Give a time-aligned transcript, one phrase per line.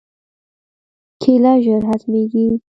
[1.21, 2.45] کېله ژر هضمېږي.